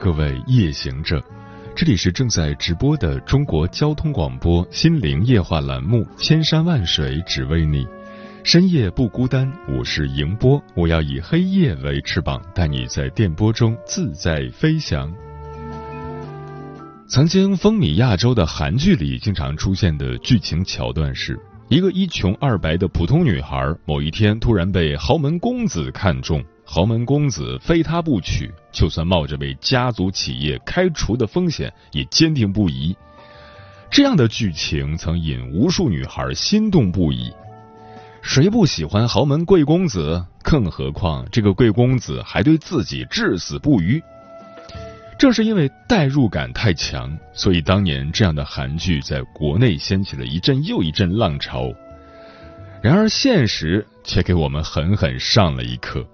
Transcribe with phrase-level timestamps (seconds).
[0.00, 1.22] 各位夜行者，
[1.76, 7.84] 这里是正在直播的中国交通广播心灵夜话栏目《千山万水只为你》。
[8.42, 15.12] 深夜不孤单，我是迎波，我要以黑夜为翅膀，带你在电波中自在飞翔。
[17.06, 26.42] 曾经风靡亚洲的韩剧里，经常出现的剧情桥段是：一个一穷二白的普通女孩，某一天突然被豪门公子看中，
[26.72, 32.96] 豪门公子非她不娶，就算冒着被家族企业开除的风险，也坚定不移。
[33.90, 37.32] 这样的剧情曾引无数女孩心动不已。
[38.22, 40.24] 谁不喜欢豪门贵公子？
[40.44, 44.00] 更何况这个贵公子还对自己至死不渝。
[45.18, 51.68] 正是因为代入感太强，所以当年这样的韩剧在国内掀起了一阵又一阵浪潮。
[52.80, 56.06] 然而现实却给我们狠狠上了一课。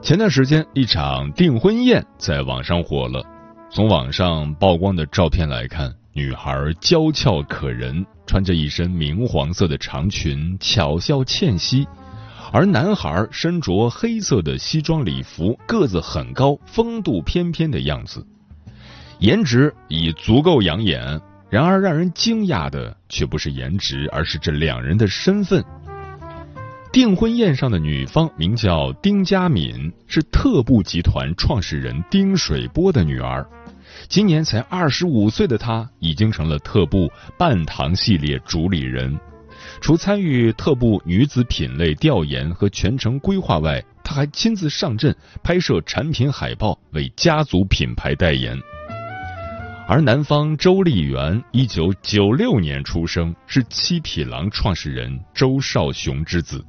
[0.00, 3.22] 前段时间，一场订婚宴在网上火了。
[3.70, 8.06] 从网上曝光的照片来看，女孩娇俏可人。
[8.26, 11.86] 穿着一身明黄色的长裙，巧笑倩兮；
[12.52, 18.26] 而男孩身着黑色的西装礼服，个子很高，风度翩翩的样子，
[19.18, 21.20] 颜值已足够养眼。
[21.48, 25.64] 然而，让人惊讶的却不是颜值，而是这两人的身份。
[26.98, 33.48] 订婚宴上的女方名叫丁佳敏，是特步集团创始人丁水波的女儿。
[34.08, 39.16] 今年才二十五岁的她，已经成了特步半糖系列主理人。
[39.80, 48.58] 除参与特步女子品类调研和全程规划外，她还亲自上阵拍摄产品海报，为家族品牌代言。
[49.86, 56.60] 而男方周丽媛，一九九六年出生，是七匹狼创始人周少雄之子。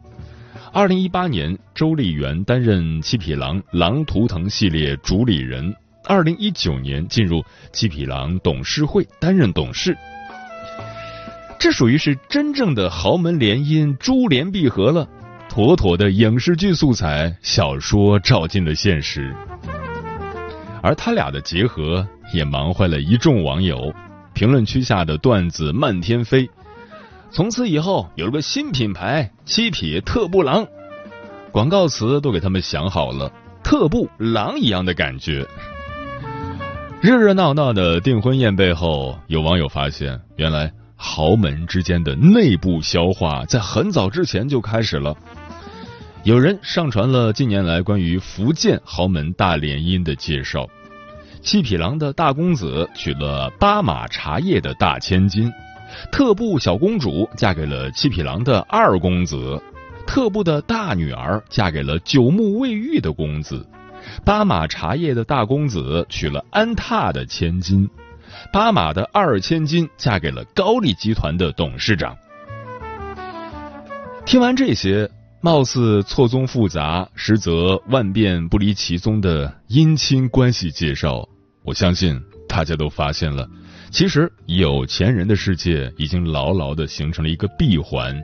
[0.72, 5.74] 二零一八年，周丽媛担任七匹狼狼图腾系列主理人。
[6.06, 9.98] 二零一九年进入七匹狼董事会担任董事，
[11.60, 15.08] 这属于是真正的豪门联姻，珠联璧合了，
[15.50, 19.36] 妥妥的影视剧素材，小说照进了现实。
[20.84, 23.92] 而他俩的结合也忙坏了一众网友，
[24.34, 26.48] 评论区下的段子漫天飞。
[27.32, 30.66] 从此以后有了个新品牌七匹特步狼，
[31.52, 33.32] 广告词都给他们想好了，
[33.64, 35.46] 特步狼一样的感觉。
[37.02, 45.16] 热热闹闹的订婚宴背后，有网友发现，原来豪门之间的内部消化在很早之前就开始了。
[46.24, 50.68] 有人上传了近年来关于福建豪门大联姻的介绍：
[51.42, 55.50] 七匹狼的大公子娶了巴马茶叶的大千金，
[56.12, 59.62] 特步小公主嫁给了七匹狼的二公子，
[60.06, 63.66] 特步的大女儿嫁给了九牧卫浴的公子。
[64.24, 67.88] 巴马茶叶的大公子娶了安踏的千金，
[68.52, 72.16] 巴马的二千金嫁给了高丽集团的董事长。
[74.26, 75.10] 听完这些
[75.42, 81.28] 貌似错综复杂，实则万变不离其宗的姻亲关系介绍，
[81.64, 83.48] 我相信大家都发现了，
[83.92, 88.16] 其实有钱人的世界已经牢牢的形成了一个闭环。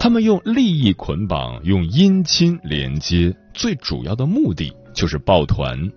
[0.00, 5.90] 他们用利益捆绑，用姻亲连接，最主要的目的就是抱团。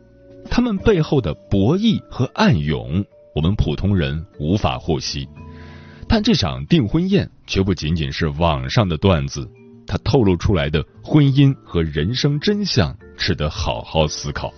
[0.50, 3.04] 他们背后的博弈和暗涌，
[3.36, 5.28] 我们普通人无法获悉。
[6.08, 9.48] 但这场订婚宴绝不仅仅是网上的段子，
[9.86, 14.52] 它透露出来的婚姻和人生真相，值得好好思考。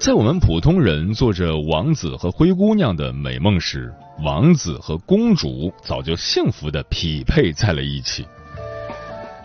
[0.00, 3.92] 在我们普通人做着王子和灰姑娘的美梦时，
[4.24, 8.26] 王子和公主早就幸福的匹配在了一起。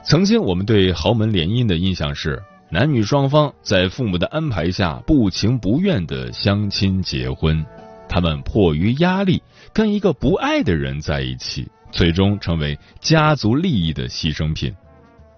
[0.06, 7.66] 曾经我们对豪门联姻的印象是，男女双方在父母的安排下不情不愿的相亲结婚，
[8.07, 9.44] 他们迫于压力
[9.74, 14.74] 跟一个不爱的人在一起，最终成为家族利益的牺牲品。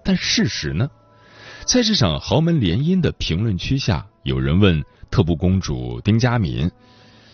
[0.04, 0.88] 但事实呢？
[1.64, 6.70] 在这场豪门联姻的评论区下，有人问特步公主丁佳敏。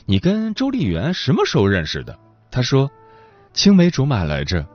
[0.07, 2.19] 你跟周丽媛什么时候认识的？
[2.51, 2.91] 他说，
[3.53, 4.67] 青梅竹马来着。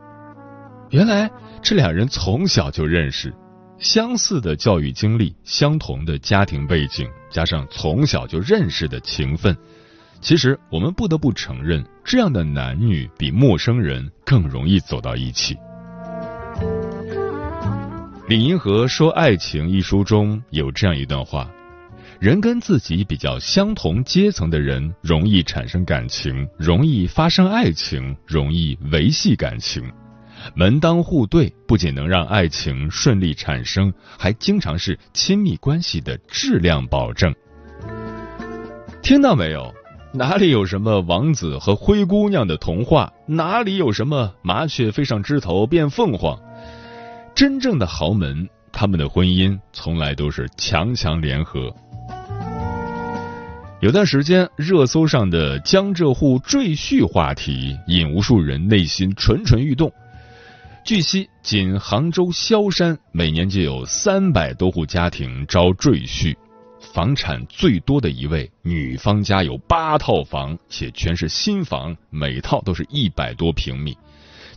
[0.90, 1.30] 原来
[1.62, 3.34] 这两人从小就认识。
[3.78, 9.56] 相似的教育经历、相同的家庭背景，加上从小就认识的情分，
[10.20, 15.56] 其实我们不得不承认，这样的男女比陌生人更容易走到一起。
[18.28, 21.50] 李银河说：“爱情》一书中有这样一段话：
[22.20, 29.90] 人跟自己比较相同阶层的人，容易产生感情，容易发生爱情，容易维系感情。”
[30.54, 37.34] 门当户对不仅能让爱情顺利产生，还经常是亲密关系的质量保证。
[39.02, 39.74] 听到没有？
[40.14, 43.14] 哪里有什么王子和灰姑娘的童话？
[43.28, 46.38] 哪里有什么麻雀飞上枝头变凤凰？
[47.34, 51.74] 真正的豪门，他们的婚姻从来都是强强联合。
[53.82, 59.90] 有段时间，热搜上的江浙沪赘婿话题引无数人内心蠢蠢欲动。
[60.84, 66.36] 据悉，仅杭州萧山每年就有三百多户家庭招赘婿，
[66.94, 73.98] 房产最多的一位女方家有八套房，且全是新房，每套都是一百多平米。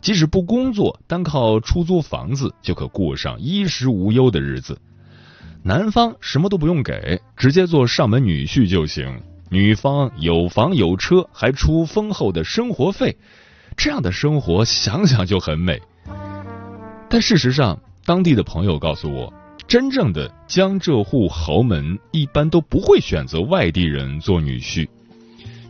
[0.00, 4.76] 即使不工作，单靠出租房子就可过上衣食无忧的日子。
[5.64, 9.22] 男方什么都不用给，直接做上门女婿就行。
[9.48, 13.16] 女方有房有车，还出丰厚的生活费，
[13.76, 15.80] 这样的生活想想就很美。
[17.08, 19.32] 但事实上，当地的朋友告诉我，
[19.68, 24.88] 真正的江浙沪豪门一般都不会选择外地人做女婿，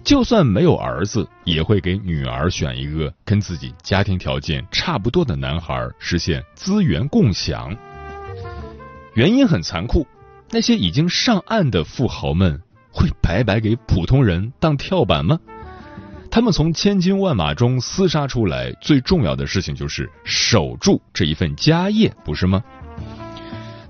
[0.03, 7.77] 就算没有儿子，也会给女儿选一个跟自己家庭条件差不多的男孩，实现资源共享。
[9.15, 10.07] 原因很残酷，
[10.51, 12.61] 那些已经上岸的富豪们
[12.91, 15.39] 会白白给普通人当跳板吗？
[16.31, 22.63] 他们从千军万马中厮杀出来，最重要的事情就是守住这一份家业，不是吗？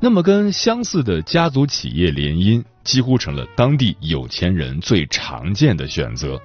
[0.00, 6.40] 那么，跟相似的家族企业联姻，几乎成了当地有钱人最常见的选择。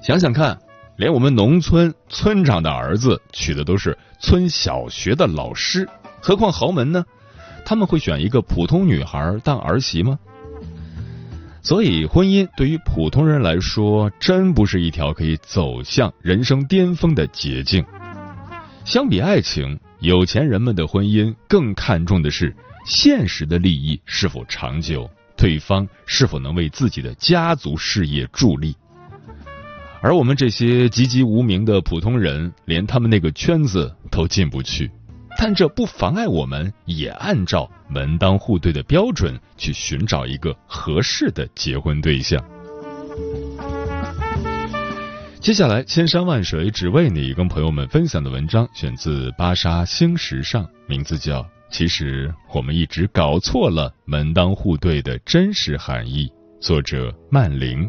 [0.00, 0.56] 想想看，
[0.96, 5.88] 连我们农村村长的儿子娶的都是村小学的老师，
[6.20, 7.04] 何况豪门呢？
[7.64, 10.18] 他们会选一个普通女孩当儿媳吗？
[11.60, 17.84] 所以，婚姻对于普通人来说，真不是一条可以走向人生巅峰的捷径。
[18.84, 22.56] 相比爱情，有钱人们的婚姻更看重的是
[22.86, 28.74] 现实的利益是否长久，对方是否能为自己的家族事业助力。
[30.00, 34.90] 而我们这些籍籍无名的普通人，连他们那个圈子都进不去。
[35.40, 42.44] 但这不妨碍我们也按照门当户对的标准去寻找一个合适的结婚对象。
[45.40, 56.26] 接下来，千山万水只为你，跟朋友们分享的文章选自芭莎星时尚，名字叫《其实我们一直搞错了门当户对的真实含义》，
[56.60, 57.88] 作者曼玲。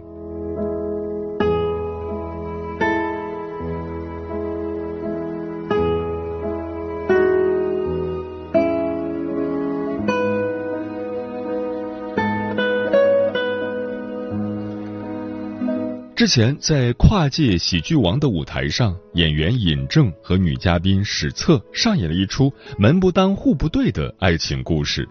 [16.20, 25.08] 之前在跨界喜剧王的舞台上，演员尹正和女嘉宾史策上演了一出门不当户不对的爱情故事。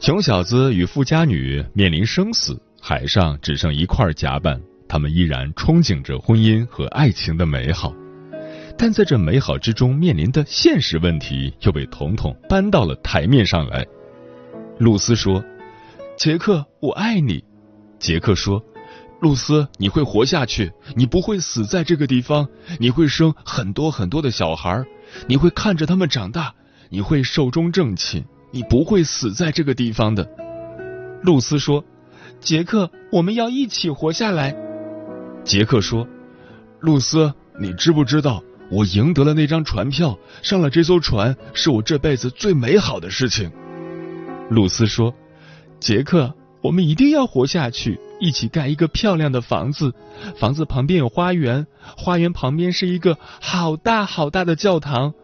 [0.00, 7.92] 穷小子与富家女面临生死，海上只剩一块甲板，他们依然憧憬着婚姻和爱情的美好。
[8.78, 13.84] 但在这美好之中面临的现实问题，又被彤彤搬到了台面上来。
[14.78, 15.44] 露丝说
[16.16, 17.42] ：“杰克，我爱你。”
[17.98, 18.64] 杰克说。
[19.20, 24.84] 露丝，你会活下去，你不会死在这个地方，你会生很多很多的小孩，
[25.26, 26.54] 你会看着他们长大，
[26.90, 30.28] 你会寿终正寝，你不会死在这个地方的。
[31.22, 31.82] 露丝说
[32.40, 34.54] ：“杰克，我们要一起活下来。”
[35.44, 36.06] 杰克说
[36.80, 43.50] ：“露丝，你知不知道，我赢得了那张船票，上了这艘船，是我这辈子最美好的事情。”
[44.50, 45.14] 露丝说
[45.80, 49.94] ：“杰克，我们一定要活下去。”一起盖一个漂亮的房子，
[50.36, 55.14] 房子旁边有花园，花园旁边是一个好大好大的教堂，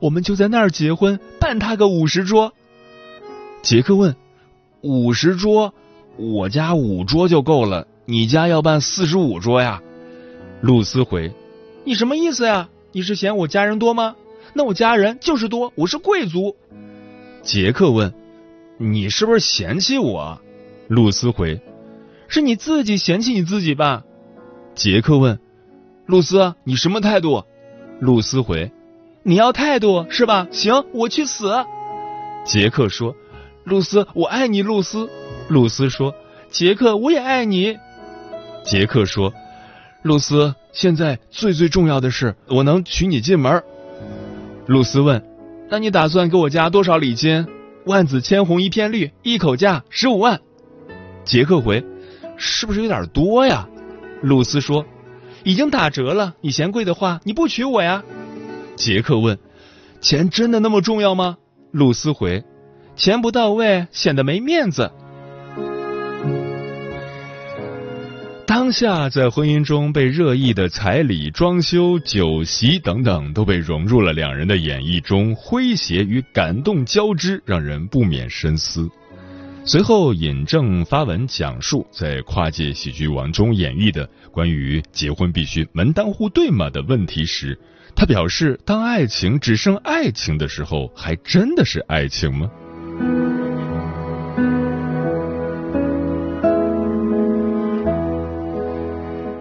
[0.00, 2.52] 我们就在那儿结婚，办他个五十桌。
[3.62, 4.16] 杰克问
[4.82, 5.72] ：“五十桌？
[6.16, 9.80] 我家五桌就够了，你家要办四十五桌呀？”
[10.60, 11.32] 露丝回
[11.84, 12.68] ：“你什么意思呀？
[12.92, 14.16] 你是嫌我家人多吗？
[14.52, 16.56] 那我家人就是多，我是贵族。”
[17.42, 18.12] 杰克问
[18.78, 20.40] ：“你是不是嫌弃我？”
[20.88, 21.60] 露丝回。
[22.32, 24.04] 是你自己嫌弃你自己吧？
[24.74, 25.38] 杰克问。
[26.06, 27.44] 露丝，你什么态度？
[28.00, 28.72] 露丝回：
[29.22, 30.48] 你要态度是吧？
[30.50, 31.52] 行，我去死。
[32.46, 33.14] 杰克说
[33.64, 35.10] ：“露丝，我爱你，露丝。”
[35.48, 36.14] 露丝说
[36.48, 37.76] ：“杰克，我也爱你。”
[38.64, 39.34] 杰克说
[40.00, 43.62] ：“露丝，现在最最重要的是，我能娶你进门。”
[44.64, 45.22] 露丝问
[45.68, 47.46] ：“那你打算给我加多少礼金？”
[47.84, 50.40] 万紫千红一片绿，一口价十五万。
[51.24, 51.84] 杰克回
[52.44, 53.68] ：“是不是有点多呀？”
[54.20, 54.84] 露丝说
[55.44, 58.02] ：“已经打折了，你嫌贵的话，你不娶我呀？”
[58.74, 59.38] 杰克问
[60.02, 61.36] ：“钱真的那么重要吗？”
[61.70, 62.42] 露丝回
[62.96, 64.90] ：“钱不到位，显得没面子。”
[68.44, 78.90] 当下在婚姻中被热议的彩礼、装修、酒席等等，都被融入了两人的演绎中，诙谐与感动交织，让人不免深思。
[79.64, 87.56] 随后，尹正发文讲述在跨界喜剧王中演绎的关于结婚必须门当户对吗的问题时，
[87.94, 92.50] 他表示：当爱情只剩爱情的时候，还真的是爱情吗？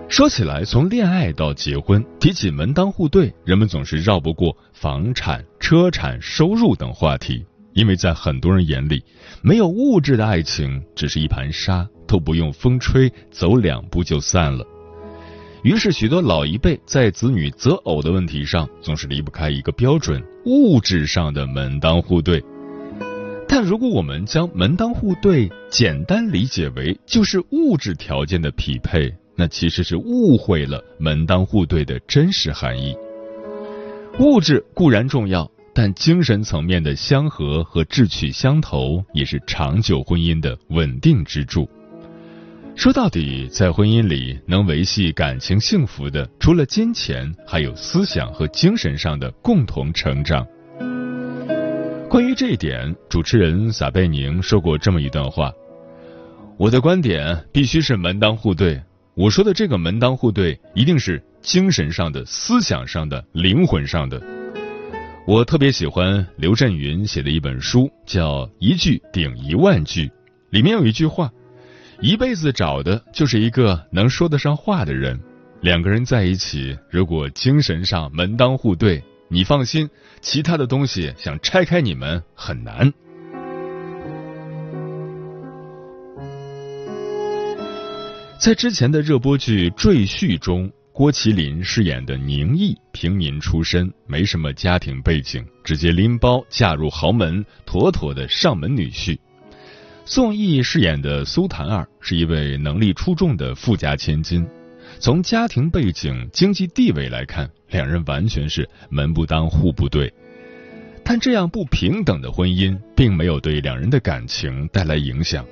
[0.07, 9.03] 说起来，从恋爱到结婚，提起门当户对，人们总是绕不过房产、车产、收入等话题，因为在很多人眼里，
[9.41, 14.65] 没有物质的爱情只是一盘沙，都不用风吹，走两步就散了。
[15.63, 22.43] 于是，许多老一辈在子女择偶的问题上，总是离不开一个标准：物质上的门当户对。
[23.47, 32.95] 但如果我们将门当户对简单理解为就是物质条件的匹配，那其实是误会了门当户对的真实含义。
[34.19, 41.69] 物质固然重要，但精神层面的相合和志趣相投也是长久婚姻的稳定支柱。
[42.75, 50.45] 说到底，在婚姻里能维系感情幸福的，除了金钱，还有思想和精神上的共同成长。
[52.09, 55.51] 关于这一点，主持人撒贝宁说过这么一段话
[56.57, 58.81] ：“我的观点必须是门当户对。”
[59.13, 64.40] 我说的这个门当户对，一定是精神上的、思想上的、灵魂上的。
[65.31, 70.07] 我特别喜欢刘震云写的一本书，叫《一句顶一万句》，
[70.49, 71.31] 里面有一句话：
[72.01, 75.17] 一辈子找的就是一个能说得上话的人。
[75.61, 82.91] 两个人在一起，如果精神上门当户对，你放心，其他的东西想拆开你们很难。
[88.37, 99.17] 在之前的热播剧《赘婿》中，郭麒麟饰演的宁毅，平民出身，没什么家庭背景，直接拎包嫁入豪门，妥妥的上门女婿。
[100.03, 104.45] 宋轶饰演的苏檀儿是一位能力出众的富家千金，
[104.99, 110.13] 从家庭背景、经济地位来看，两人完全是门不当户不对。
[111.05, 115.45] 但这样不平等的婚姻，并没有对两人的感情带来影响。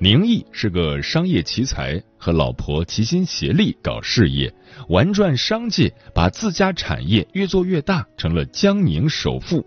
[0.00, 4.54] 宁毅是个商业奇才，和老婆齐心协力搞事业，
[4.88, 9.66] 玩转商界，把自家产业越做越大，成了江宁首富。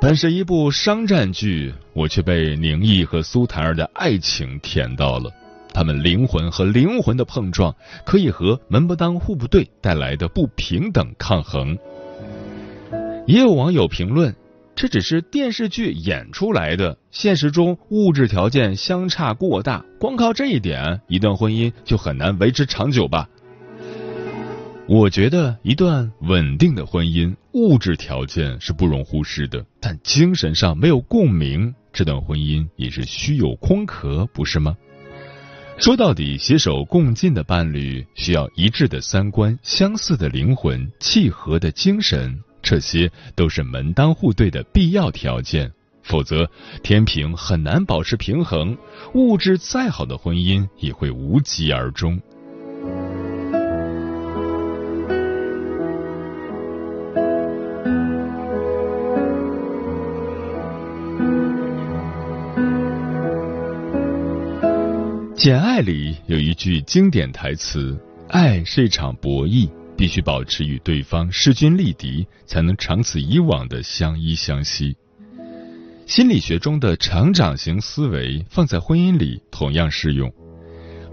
[0.00, 5.32] 本是一部商战剧，我却被宁毅和苏檀儿的爱情甜到了。
[5.74, 7.74] 他们灵魂和灵魂的碰撞，
[8.04, 11.76] 可以和门不当户不对带来的不平等抗衡。
[13.26, 14.32] 也有网友评论。
[14.76, 23.26] 这只是电视剧演出来的，现实中物质条件相差过大，光靠这一点，一段婚姻就很难维持长久吧？
[24.86, 34.76] 我觉得一段稳定的婚姻，物质条件是不容忽视的，但精神上没有共鸣，这段婚姻也是虚有空壳，不是吗？
[35.78, 42.38] 说到底，携手共进的伴侣需要一致的三观、相似的灵魂、契合的精神。
[42.68, 45.70] 这些都是门当户对的必要条件，
[46.02, 46.50] 否则
[46.82, 48.76] 天平很难保持平衡，
[49.14, 52.18] 物质再好的婚姻也会无疾而终。
[65.36, 67.96] 《简爱》里有一句经典台词
[68.26, 74.96] ：“爱是一场博弈。”必须保持与对方势均力敌，才能长此以往的相依相惜。
[76.06, 80.32] 心理学中的成长型思维放在婚姻里同样适用。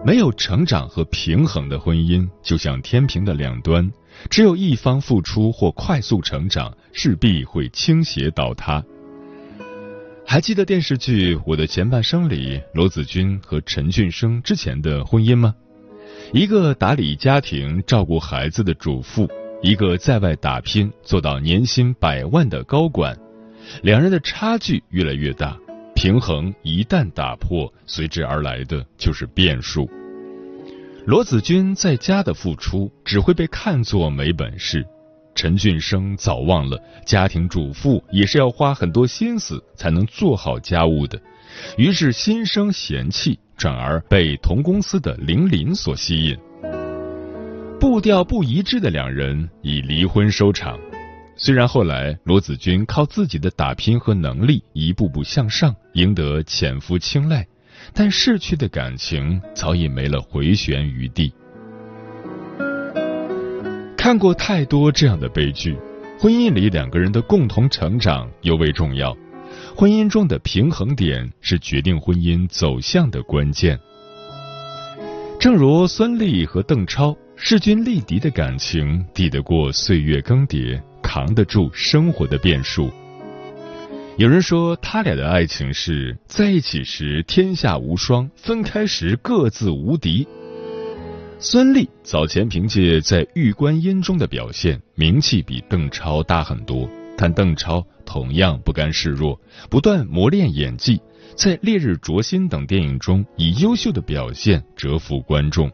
[0.06, 3.90] 没有成长和平衡的婚姻，就像天平的两端，
[4.30, 8.84] 只有一方付出或快速成长，势必会倾斜倒塌。
[10.26, 15.56] 还记得电视剧《我的前半生》里罗子君和陈俊生之前的婚姻吗？
[16.34, 19.30] 一个打理家庭、照顾孩子的主妇，
[19.62, 23.16] 一个在外打拼做到年薪百万的高管，
[23.84, 25.56] 两人的差距越来越大，
[25.94, 29.88] 平衡一旦打破，随之而来的就是变数。
[31.06, 34.84] 罗子君在家的付出只会被看作没本事，
[35.36, 41.22] 陈俊生早忘了家庭主妇也是要花很多心思才能做好家务的，
[41.78, 46.38] 于是心生嫌弃，转而被同公司的林林所吸引。
[47.80, 50.80] 步调不一致的两人以离婚收场。
[51.36, 57.46] 虽然后来罗子君靠自己的打拼和能力一步步向上，赢得潜夫青睐，
[57.94, 61.34] 但逝去的感情早已没了回旋余地。
[63.98, 65.76] 看过太多这样的悲剧，
[66.20, 69.18] 婚姻里两个人的共同成长尤为重要。
[69.76, 73.80] 婚姻中的平衡点是决定婚姻走向的关键。
[75.40, 80.82] 正如孙俪和邓超势均力敌的感情，抵得过岁月更迭。
[81.02, 82.90] 扛得住生活的变数。
[84.18, 90.26] 有人说，他俩的爱情是在一起时天下无双，分开时各自无敌。
[91.38, 99.40] 孙俪早前凭借在《玉观音》中的表现，名气比邓超大很多，但邓超同样不甘示弱，
[99.70, 101.02] 不断磨练演技，
[101.36, 105.72] 在《烈日灼心》等电影中以优秀的表现折服观众。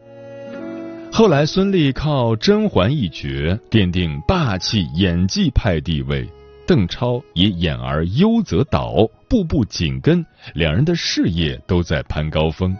[1.12, 6.29] 后来，孙俪靠甄嬛一角奠定霸气演技派地位，
[6.67, 12.77] 邓超也演而优则导，步步紧跟，两人的事业都在攀高峰。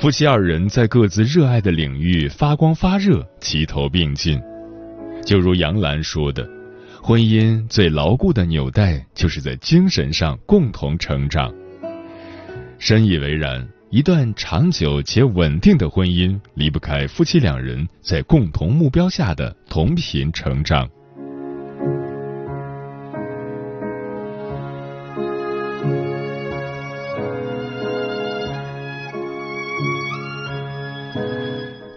[0.00, 4.40] 夫妻二人在各自热爱的领域发光发热，齐头并进。
[5.26, 6.48] 就如杨澜说的
[7.02, 11.52] ：“婚姻最牢固的纽带，就是在精神上共同成长。”
[12.78, 13.66] 深以为然。
[13.92, 20.88] 一段长久且稳定的婚姻离不开夫妻两人在共同目标下的同频成长。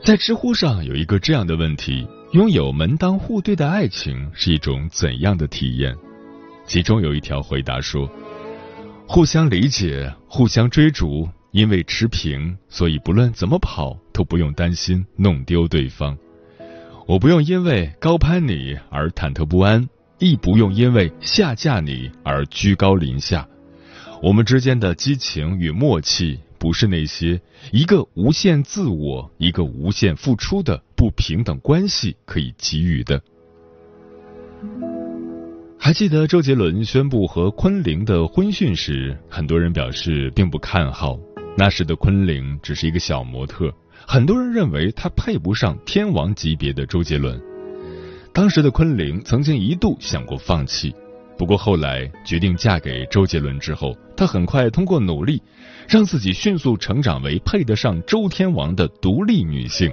[0.03, 5.95] 在知乎上有一个这样的问题：拥有门当户对的爱情是一种怎样的体验？
[6.65, 8.09] 其中有一条回答说：
[9.07, 11.29] 互相理解，互相追逐。
[11.51, 16.17] 因为持平，所以不论怎么跑都不用担心弄丢对方。
[17.05, 23.47] 我不用因为高攀你而忐忑不安，亦不用因为下嫁你而居高临下。
[24.23, 27.41] 我们之间的激情与默契，不是那些
[27.73, 33.21] 一个无限自我、一个无限付出的不平等关系可以给予的。
[35.77, 41.19] 还记得周杰伦宣布和昆凌的婚讯时，很多人表示并不看好。
[41.57, 43.69] 那时的昆凌只是一个小模特，
[44.07, 47.37] 很多人认为她配不上天王级别的周杰伦。
[48.33, 50.95] 当时的昆凌曾经一度想过放弃，
[51.37, 55.41] 不过后来决定嫁给周杰伦之后，她很快通过努力，
[55.87, 59.91] 让自己迅速成长为配得上周天王的独立女性。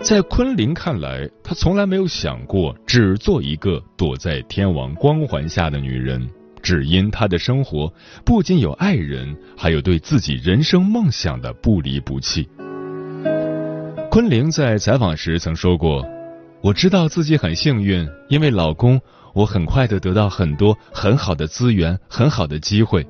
[0.00, 6.28] 在昆凌看来，她从来没有想过只做一个躲在天王光环下的女人。
[6.62, 7.92] 只因她的生活
[8.24, 12.48] 不仅有爱人，还有对自己人生梦想的不离不弃。
[14.10, 16.04] 昆凌在采访时曾说过
[16.62, 19.00] ：“我知道自己很幸运，因为老公，
[19.36, 23.06] 我很快的得到很多很好的资源、很好的机会，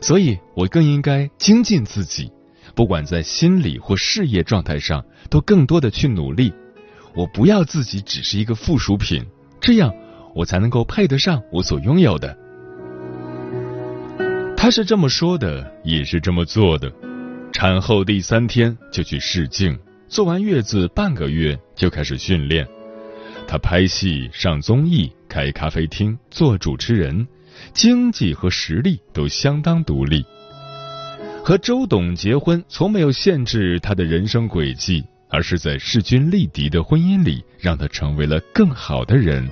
[0.00, 2.28] 所以我更应该精进自己，
[2.74, 6.52] 不管在心理或事业状态上，都更多的去努力。
[7.14, 9.24] 我不要自己只是一个附属品，
[9.60, 9.94] 这样
[10.34, 12.36] 我才能够配得上我所拥有的。”
[14.58, 16.92] 他是这么说的，也是这么做的。
[17.52, 19.78] 产后第三天就去试镜，
[20.08, 22.66] 做完月子半个月就开始训练。
[23.46, 27.24] 他拍戏、上综艺、开咖啡厅、做主持人，
[27.72, 30.24] 经济和实力都相当独立。
[31.44, 39.48] 和周董结婚，从没有限制他的人生轨迹，而是在势均力敌的婚姻里，让他成为了更好的人。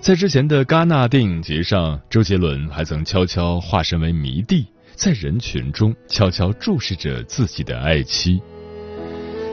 [0.00, 8.40] 在之前的戛纳电影节上，周杰伦还曾悄悄化身为迷弟，在人群中悄悄注视着自己的爱妻。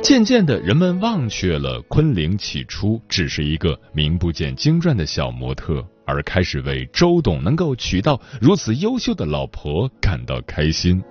[0.04, 11.02] 渐渐的，人们忘却了昆凌起初只是一个名不见经传的小模特，而开始为周董能够娶到如此优秀的老婆感到开心。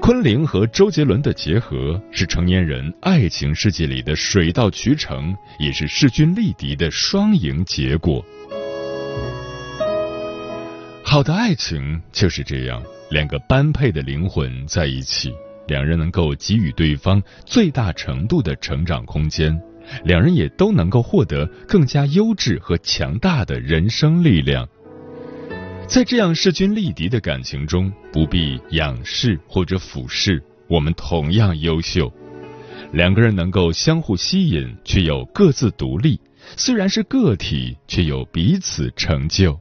[0.00, 8.24] 昆凌和周杰伦的结合是成年人爱情世界里的水到渠成，也是势均力敌的双赢结果。
[11.02, 15.32] 好的爱情就是这样，两个般配的灵魂在一起，
[15.66, 19.58] 两人能够给予对方最大程度的成长空间，
[20.04, 24.68] 两人也都能够获得更加优质和强大的人生力量。
[25.88, 32.12] 在这样势均力敌的感情中，不必仰视或者俯视，我们同样优秀。
[32.92, 36.20] 两个人能够相互吸引，却又各自独立，
[36.56, 39.58] 虽然是个体，却有彼此成就。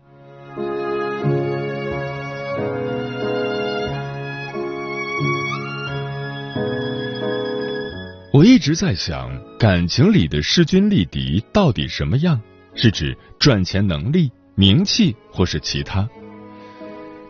[8.35, 12.37] 我一直在想，感情里的势均力敌到底什么样？
[12.73, 16.05] 是指赚钱能力、名气，或是其他？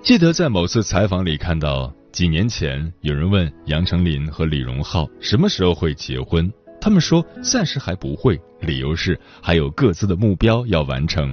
[0.01, 11.31] 记得在某次采访里看到，几年前有人问杨丞琳和李荣浩什么时候会结婚，他们说暂时还不会，理由是还有各自的目标要完成。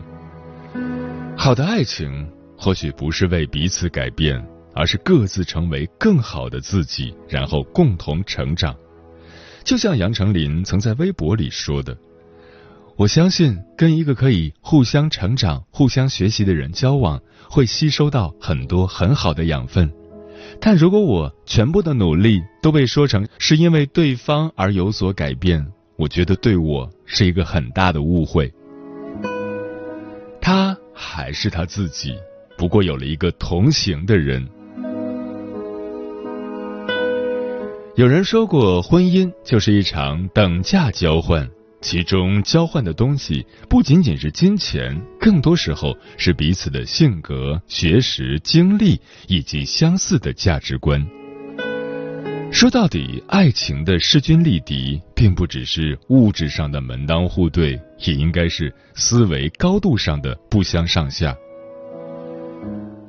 [1.35, 8.76] 好的爱情或许不是为彼此改变，而是各自成为更好的自己，然后共同成长。
[9.64, 11.96] 就像杨丞琳曾在微博里说的
[12.96, 19.90] ：“我相信跟一个可以互相成长、互相学习的人交往，会吸收到很多很好的养分。
[20.61, 28.53] 但如果我全部的努力都被说成是因为对方而有所改变，我觉得对我是一个很大的误会。
[30.40, 32.14] 他还是他自己，
[32.59, 34.46] 不过有了一个同行的人。”
[38.03, 41.49] 有人说过，婚姻就是一场等价交换，
[41.81, 51.01] 其中交换的东西不仅仅是金钱，更多时候是彼此的性格、学识、经历以及相似的价值观。
[52.51, 61.33] 说到底，爱情的势均力敌，并不只是物质上的门当户对，也应该是思维高度上的不相上下。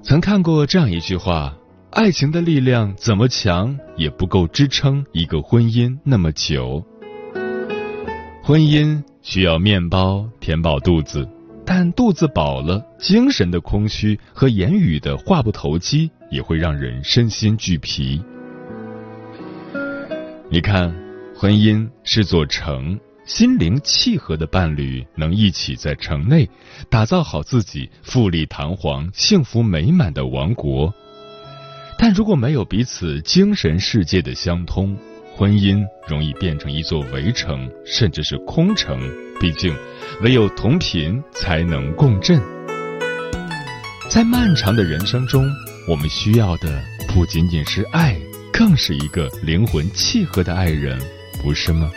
[0.04, 1.52] 曾看过这样一句话。
[1.94, 6.84] 爱情的力量怎么强，也不够支撑一个婚姻那么久。
[8.42, 11.30] 婚姻需要面包填饱肚子，
[11.64, 18.20] 但肚子饱了，精神的空虚和言语的话不投机也会让人身心俱疲。
[20.50, 20.92] 你看，
[21.36, 26.50] 婚姻是座城，心灵契合的伴侣能一起在城内
[26.90, 30.92] 打造好自己富丽堂皇、幸福美满的王国。
[31.98, 34.98] 但如果没有彼此精神世界的相通，
[35.36, 39.00] 婚姻容易变成一座围城，甚至是空城。
[39.40, 39.74] 毕竟，
[40.22, 42.42] 唯有同频才能共振。
[44.10, 45.44] 在漫长的人生中，
[45.88, 48.16] 我们需要的不仅仅是爱，
[48.52, 51.00] 更是一个灵魂契合的爱人，
[51.42, 51.90] 不是吗？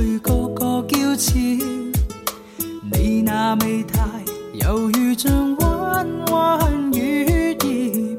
[0.00, 1.36] 佢个个娇俏，
[2.90, 4.00] 你那美态
[4.54, 7.54] 犹如像弯弯雨儿，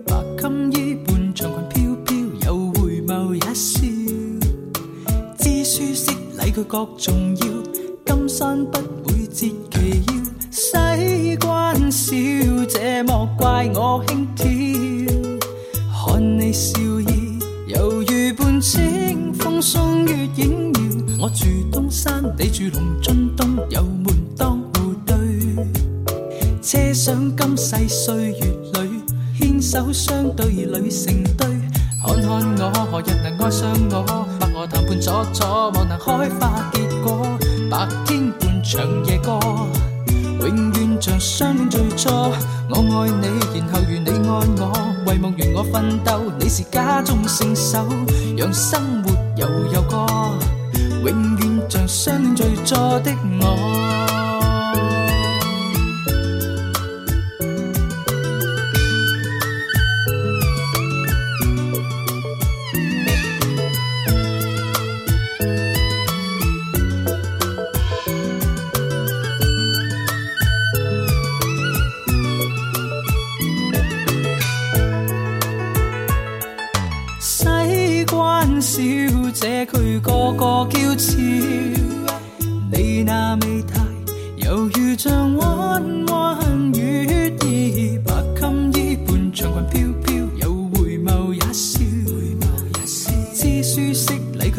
[0.06, 2.16] 白襟衣伴长裙飘飘，
[2.46, 3.82] 又回眸一笑，
[5.40, 7.48] 知书识礼，佢各重要，
[8.06, 10.14] 今生不会折其腰，
[10.52, 12.14] 西关小
[12.70, 14.61] 姐莫怪我轻佻。
[21.22, 24.06] 我住东山，你住龙津东，有门
[24.36, 25.16] 当户对。
[26.64, 28.40] 车想今世岁月
[28.74, 29.04] 里，
[29.38, 31.48] 牵手相对侣成对。
[32.04, 34.28] 看看我，何日能爱上我？
[34.56, 37.38] 我谈判阻阻，望能开花结果。
[37.70, 39.40] 白天伴长夜歌，
[40.40, 42.10] 永远像相恋最初。
[42.68, 44.74] 我爱你，然后如你爱我，
[45.06, 47.86] 遗忘完我奋斗，你是家中圣手，
[48.36, 49.01] 让生，
[51.10, 53.81] 永远像相恋最初的我。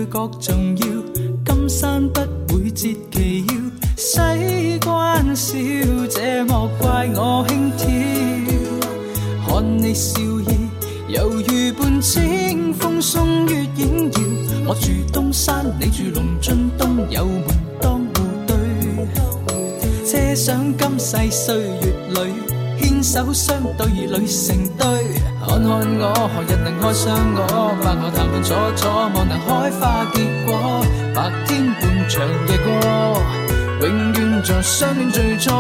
[0.07, 0.87] 各重要，
[1.45, 3.55] 金山不会折其腰。
[3.97, 5.57] 西关小
[6.09, 7.87] 姐，莫怪我轻佻。
[9.47, 10.69] 看你笑意，
[11.09, 14.19] 犹如伴清风送月影摇。
[14.67, 17.47] 我住东山，你住龙津东，有门
[17.81, 18.13] 当户
[18.47, 18.57] 对。
[20.05, 22.33] 奢想今世岁月里，
[22.81, 25.32] 牵手相对侣成对。
[25.53, 27.77] 看看我，何日能爱上我？
[27.85, 30.81] 白我谈判楚楚，望能开花结果。
[31.15, 32.73] 白天半长夜过，
[33.83, 35.53] 永远像相恋最初。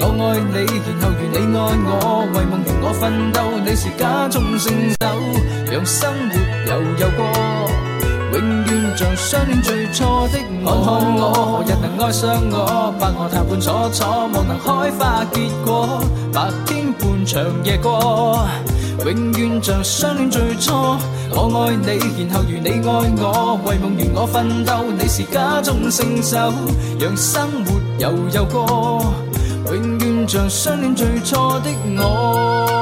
[0.00, 5.06] 我爱你，然后如你爱我，为梦如我奋斗，你是家中圣手，
[5.70, 6.34] 让生活
[6.66, 7.22] 悠悠过，
[8.32, 10.82] 永远像相恋最初的我。
[10.82, 12.92] 看看我，何日能爱上我？
[12.98, 14.02] 白我谈判楚楚，
[14.34, 16.02] 望能开花结果。
[16.34, 18.44] 白天半长夜过，
[19.04, 20.72] 永远像相恋最初。
[21.30, 22.82] 我爱你，然后如你爱
[23.22, 26.52] 我，为梦愿我奋斗，你是家中圣手，
[26.98, 29.14] 让生活悠悠过。
[29.66, 32.77] 永远像相恋最初的我。